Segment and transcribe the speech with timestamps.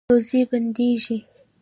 [0.09, 1.17] روزي بندیږي؟